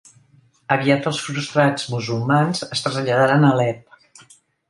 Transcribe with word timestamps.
Aviat 0.75 1.09
els 1.09 1.19
frustrats 1.25 1.85
musulmans 1.95 2.63
es 2.77 2.83
traslladaren 2.87 3.47
a 3.51 3.55
Alep. 3.59 4.27